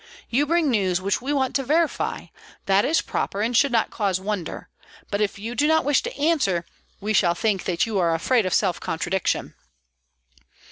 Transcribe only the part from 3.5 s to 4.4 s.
should not cause